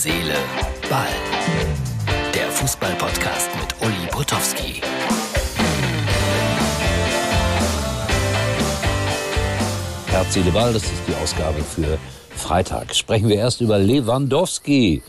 Seele, 0.00 0.36
Ball. 0.88 1.08
Der 2.32 2.48
Fußball-Podcast 2.52 3.50
mit 3.60 3.74
Uli 3.82 4.06
Potowski. 4.12 4.80
Herz, 10.06 10.34
Seele, 10.34 10.52
Ball, 10.52 10.72
das 10.72 10.84
ist 10.84 11.02
die 11.08 11.14
Ausgabe 11.20 11.58
für 11.62 11.98
Freitag. 12.30 12.94
Sprechen 12.94 13.28
wir 13.28 13.38
erst 13.38 13.60
über 13.60 13.80
Lewandowski. 13.80 15.02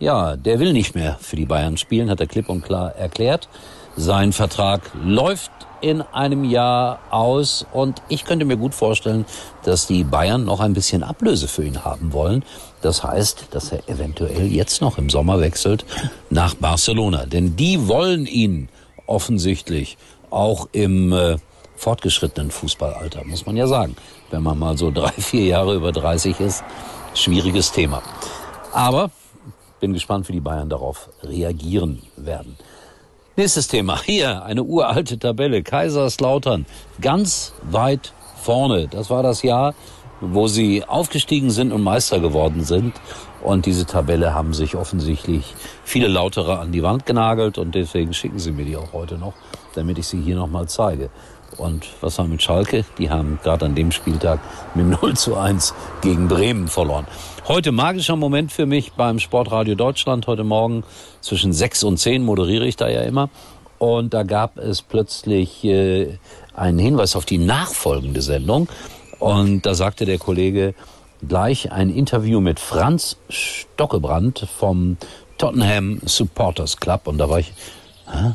Ja, 0.00 0.34
der 0.34 0.58
will 0.58 0.72
nicht 0.72 0.96
mehr 0.96 1.18
für 1.20 1.36
die 1.36 1.46
Bayern 1.46 1.76
spielen, 1.76 2.10
hat 2.10 2.18
er 2.18 2.26
klipp 2.26 2.48
und 2.48 2.64
klar 2.64 2.96
erklärt. 2.96 3.48
Sein 3.94 4.32
Vertrag 4.32 4.90
läuft 5.04 5.52
in 5.82 6.00
einem 6.00 6.44
Jahr 6.44 7.00
aus 7.10 7.66
und 7.72 8.00
ich 8.08 8.24
könnte 8.24 8.44
mir 8.44 8.56
gut 8.56 8.74
vorstellen, 8.74 9.26
dass 9.64 9.86
die 9.86 10.04
Bayern 10.04 10.44
noch 10.44 10.60
ein 10.60 10.72
bisschen 10.72 11.02
Ablöse 11.02 11.48
für 11.48 11.64
ihn 11.64 11.84
haben 11.84 12.12
wollen. 12.12 12.44
Das 12.80 13.04
heißt, 13.04 13.48
dass 13.50 13.72
er 13.72 13.88
eventuell 13.88 14.46
jetzt 14.46 14.80
noch 14.80 14.96
im 14.96 15.10
Sommer 15.10 15.40
wechselt 15.40 15.84
nach 16.30 16.54
Barcelona, 16.54 17.26
denn 17.26 17.56
die 17.56 17.88
wollen 17.88 18.26
ihn 18.26 18.68
offensichtlich 19.06 19.98
auch 20.30 20.68
im 20.72 21.12
äh, 21.12 21.36
fortgeschrittenen 21.76 22.50
Fußballalter, 22.50 23.24
muss 23.24 23.44
man 23.44 23.56
ja 23.56 23.66
sagen. 23.66 23.96
Wenn 24.30 24.42
man 24.42 24.58
mal 24.58 24.78
so 24.78 24.90
drei, 24.94 25.10
vier 25.10 25.44
Jahre 25.44 25.74
über 25.74 25.92
30 25.92 26.40
ist, 26.40 26.64
schwieriges 27.14 27.72
Thema. 27.72 28.02
Aber 28.72 29.10
bin 29.80 29.92
gespannt, 29.92 30.28
wie 30.28 30.32
die 30.32 30.40
Bayern 30.40 30.68
darauf 30.68 31.10
reagieren 31.22 32.02
werden. 32.16 32.56
Nächstes 33.34 33.66
Thema. 33.66 33.98
Hier 34.02 34.44
eine 34.44 34.62
uralte 34.62 35.18
Tabelle. 35.18 35.62
Kaiserslautern 35.62 36.66
ganz 37.00 37.54
weit 37.62 38.12
vorne. 38.36 38.88
Das 38.88 39.08
war 39.08 39.22
das 39.22 39.42
Jahr, 39.42 39.74
wo 40.20 40.48
sie 40.48 40.84
aufgestiegen 40.84 41.50
sind 41.50 41.72
und 41.72 41.82
Meister 41.82 42.20
geworden 42.20 42.62
sind. 42.62 42.92
Und 43.42 43.64
diese 43.64 43.86
Tabelle 43.86 44.34
haben 44.34 44.52
sich 44.52 44.76
offensichtlich 44.76 45.54
viele 45.82 46.08
Lautere 46.08 46.58
an 46.58 46.72
die 46.72 46.82
Wand 46.82 47.06
genagelt 47.06 47.56
und 47.56 47.74
deswegen 47.74 48.12
schicken 48.12 48.38
sie 48.38 48.52
mir 48.52 48.66
die 48.66 48.76
auch 48.76 48.92
heute 48.92 49.16
noch, 49.16 49.32
damit 49.74 49.96
ich 49.96 50.08
sie 50.08 50.20
hier 50.20 50.36
nochmal 50.36 50.68
zeige. 50.68 51.08
Und 51.56 51.86
was 52.00 52.18
war 52.18 52.26
mit 52.26 52.42
Schalke? 52.42 52.84
Die 52.98 53.10
haben 53.10 53.38
gerade 53.42 53.66
an 53.66 53.74
dem 53.74 53.92
Spieltag 53.92 54.40
mit 54.74 54.86
0 55.02 55.14
zu 55.14 55.36
1 55.36 55.74
gegen 56.00 56.28
Bremen 56.28 56.68
verloren. 56.68 57.06
Heute 57.48 57.72
magischer 57.72 58.16
Moment 58.16 58.52
für 58.52 58.66
mich 58.66 58.92
beim 58.92 59.18
Sportradio 59.18 59.74
Deutschland. 59.74 60.26
Heute 60.26 60.44
Morgen 60.44 60.84
zwischen 61.20 61.52
6 61.52 61.84
und 61.84 61.98
10 61.98 62.24
moderiere 62.24 62.66
ich 62.66 62.76
da 62.76 62.88
ja 62.88 63.02
immer. 63.02 63.30
Und 63.78 64.14
da 64.14 64.22
gab 64.22 64.58
es 64.58 64.80
plötzlich 64.80 65.64
äh, 65.64 66.18
einen 66.54 66.78
Hinweis 66.78 67.16
auf 67.16 67.24
die 67.24 67.38
nachfolgende 67.38 68.22
Sendung. 68.22 68.68
Und 69.18 69.66
da 69.66 69.74
sagte 69.74 70.04
der 70.04 70.18
Kollege 70.18 70.74
gleich 71.26 71.72
ein 71.72 71.90
Interview 71.90 72.40
mit 72.40 72.60
Franz 72.60 73.16
Stockebrand 73.28 74.46
vom 74.58 74.96
Tottenham 75.38 76.00
Supporters 76.04 76.76
Club. 76.76 77.06
Und 77.06 77.18
da 77.18 77.28
war 77.28 77.40
ich 77.40 77.52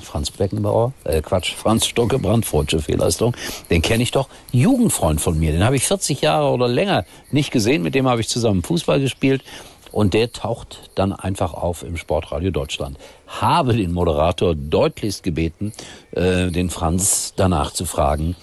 Franz 0.02 0.32
Beckenbauer, 0.32 0.94
äh 1.04 1.22
Quatsch, 1.22 1.54
Franz 1.54 1.86
Stockebrand, 1.86 2.46
freudsche 2.46 2.80
Fehlleistung, 2.80 3.36
den 3.70 3.82
kenne 3.82 4.04
ich 4.04 4.12
doch, 4.12 4.28
Jugendfreund 4.52 5.22
von 5.22 5.40
mir, 5.40 5.52
den 5.52 5.64
habe 5.64 5.76
ich 5.76 5.84
40 5.88 6.22
Jahre 6.22 6.50
oder 6.50 6.68
länger 6.68 7.06
nicht 7.32 7.52
gesehen, 7.52 7.84
mit 7.84 7.96
dem 7.96 8.08
habe 8.08 8.22
ich 8.22 8.30
zusammen 8.30 8.64
Fußball 8.64 9.00
gespielt. 9.00 9.44
Und 9.92 10.14
der 10.14 10.32
taucht 10.32 10.92
dann 10.96 11.14
einfach 11.14 11.54
auf 11.54 11.82
im 11.82 11.96
Sportradio 11.96 12.52
Deutschland. 12.52 12.98
Habe 13.26 13.74
den 13.74 13.94
Moderator 13.94 14.54
deutlichst 14.54 15.24
gebeten, 15.24 15.72
äh, 16.12 16.52
den 16.52 16.70
Franz 16.70 17.34
danach 17.36 17.72
zu 17.72 17.86
fragen, 17.86 18.36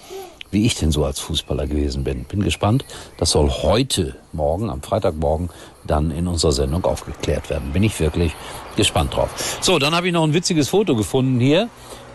wie 0.55 0.65
ich 0.65 0.75
denn 0.75 0.91
so 0.91 1.03
als 1.03 1.19
Fußballer 1.19 1.67
gewesen 1.67 2.05
bin. 2.05 2.23
Bin 2.23 2.41
gespannt. 2.41 2.85
Das 3.17 3.31
soll 3.31 3.49
heute 3.49 4.15
Morgen, 4.31 4.69
am 4.69 4.81
Freitagmorgen, 4.81 5.49
dann 5.85 6.11
in 6.11 6.27
unserer 6.27 6.53
Sendung 6.53 6.85
aufgeklärt 6.85 7.49
werden. 7.49 7.73
Bin 7.73 7.83
ich 7.83 7.99
wirklich 7.99 8.31
gespannt 8.77 9.15
drauf. 9.15 9.59
So, 9.59 9.79
dann 9.79 9.93
habe 9.93 10.07
ich 10.07 10.13
noch 10.13 10.23
ein 10.23 10.33
witziges 10.33 10.69
Foto 10.69 10.95
gefunden 10.95 11.41
hier. 11.41 11.67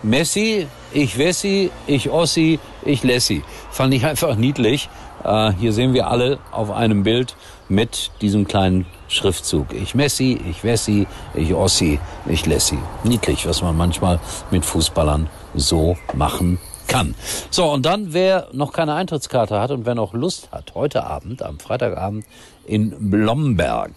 Messi, 0.03 0.67
ich 0.95 1.19
Wessi, 1.19 1.71
ich 1.87 2.09
Ossi, 2.09 2.59
ich 2.83 3.03
Lessi. 3.03 3.43
Fand 3.71 3.93
ich 3.93 4.07
einfach 4.07 4.35
niedlich. 4.37 4.89
Äh, 5.23 5.53
hier 5.61 5.75
sehen 5.75 5.93
wir 5.93 6.09
alle 6.09 6.39
auf 6.51 6.71
einem 6.71 7.03
Bild 7.03 7.37
mit 7.69 8.11
diesem 8.23 8.49
kleinen 8.49 8.87
Schriftzug. 9.09 9.75
Ich 9.75 9.95
Messi, 9.95 10.41
ich 10.49 10.65
Wessi, 10.65 11.07
ich 11.35 11.53
Ossi, 11.53 12.01
ich 12.25 12.47
Lessi. 12.47 12.79
Niedlich, 13.05 13.47
was 13.47 13.61
man 13.61 13.77
manchmal 13.77 14.19
mit 14.51 14.65
Fußballern 14.65 15.29
so 15.55 15.99
machen 16.15 16.59
kann. 16.91 17.15
So, 17.51 17.71
und 17.71 17.87
dann, 17.87 18.13
wer 18.13 18.49
noch 18.53 18.73
keine 18.73 18.95
Eintrittskarte 18.95 19.61
hat 19.61 19.71
und 19.71 19.87
wer 19.87 19.95
noch 19.95 20.13
Lust 20.13 20.51
hat, 20.53 20.75
heute 20.75 21.05
Abend, 21.05 21.43
am 21.43 21.59
Freitagabend 21.59 22.27
in 22.67 23.11
Blomberg, 23.11 23.93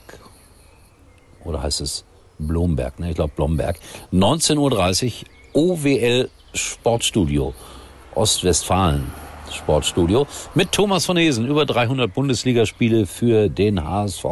oder 1.43 1.61
heißt 1.61 1.81
es 1.81 2.05
Blomberg, 2.37 2.99
ne? 2.99 3.09
ich 3.09 3.15
glaube 3.15 3.33
Blomberg, 3.35 3.79
19.30 4.13 5.23
Uhr 5.53 5.71
OWL 5.71 6.29
Sportstudio, 6.53 7.53
Ostwestfalen 8.15 9.11
Sportstudio, 9.51 10.27
mit 10.55 10.71
Thomas 10.71 11.05
von 11.05 11.17
Hesen, 11.17 11.47
über 11.47 11.65
300 11.65 12.13
Bundesligaspiele 12.13 13.05
für 13.05 13.49
den 13.49 13.83
HSV 13.83 14.25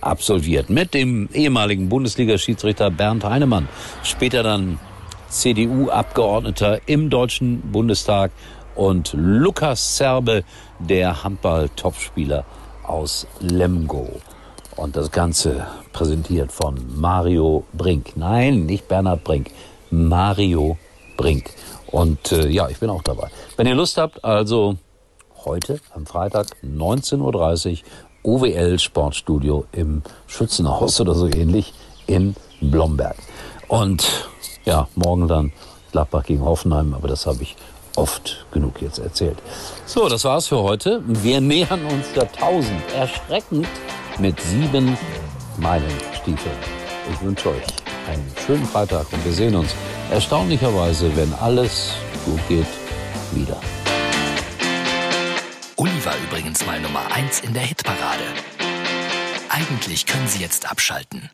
absolviert, 0.00 0.70
mit 0.70 0.94
dem 0.94 1.28
ehemaligen 1.32 1.88
Bundesliga-Schiedsrichter 1.88 2.90
Bernd 2.90 3.24
Heinemann, 3.24 3.68
später 4.02 4.42
dann 4.42 4.78
CDU-Abgeordneter 5.32 6.80
im 6.86 7.08
Deutschen 7.08 7.62
Bundestag 7.72 8.30
und 8.74 9.14
Lukas 9.16 9.96
Serbe, 9.96 10.44
der 10.78 11.24
Handball-Topspieler 11.24 12.44
aus 12.84 13.26
Lemgo. 13.40 14.20
Und 14.76 14.94
das 14.94 15.10
Ganze 15.10 15.66
präsentiert 15.92 16.52
von 16.52 16.76
Mario 17.00 17.64
Brink. 17.72 18.12
Nein, 18.14 18.66
nicht 18.66 18.88
Bernhard 18.88 19.24
Brink, 19.24 19.50
Mario 19.90 20.76
Brink. 21.16 21.50
Und 21.86 22.30
äh, 22.32 22.48
ja, 22.48 22.68
ich 22.68 22.78
bin 22.78 22.90
auch 22.90 23.02
dabei. 23.02 23.28
Wenn 23.56 23.66
ihr 23.66 23.74
Lust 23.74 23.96
habt, 23.96 24.22
also 24.22 24.76
heute 25.44 25.80
am 25.94 26.04
Freitag 26.04 26.46
19.30 26.62 27.82
Uhr 28.24 28.42
OWL 28.42 28.78
Sportstudio 28.78 29.64
im 29.72 30.02
Schützenhaus 30.26 31.00
oder 31.00 31.14
so 31.14 31.26
ähnlich 31.26 31.72
in 32.06 32.36
Blomberg. 32.62 33.16
Und 33.68 34.28
ja, 34.64 34.88
morgen 34.94 35.28
dann 35.28 35.52
Gladbach 35.92 36.24
gegen 36.24 36.44
Hoffenheim, 36.44 36.94
aber 36.94 37.08
das 37.08 37.26
habe 37.26 37.42
ich 37.42 37.56
oft 37.96 38.46
genug 38.52 38.80
jetzt 38.80 38.98
erzählt. 38.98 39.38
So, 39.86 40.08
das 40.08 40.24
war's 40.24 40.46
für 40.46 40.62
heute. 40.62 41.02
Wir 41.06 41.40
nähern 41.40 41.84
uns 41.86 42.12
der 42.14 42.24
1000 42.24 42.70
erschreckend 42.94 43.66
mit 44.18 44.40
sieben 44.40 44.96
Meilenstiefeln. 45.58 46.56
Ich 47.12 47.20
wünsche 47.20 47.50
euch 47.50 47.62
einen 48.08 48.32
schönen 48.46 48.64
Freitag 48.64 49.12
und 49.12 49.24
wir 49.24 49.32
sehen 49.32 49.54
uns 49.54 49.74
erstaunlicherweise, 50.10 51.14
wenn 51.16 51.32
alles 51.34 51.92
gut 52.24 52.40
geht, 52.48 52.66
wieder. 53.32 53.60
Uli 55.76 56.04
war 56.04 56.14
übrigens 56.28 56.64
mal 56.64 56.80
Nummer 56.80 57.02
1 57.12 57.40
in 57.40 57.54
der 57.54 57.62
Hitparade. 57.62 58.24
Eigentlich 59.48 60.06
können 60.06 60.28
Sie 60.28 60.40
jetzt 60.40 60.70
abschalten. 60.70 61.30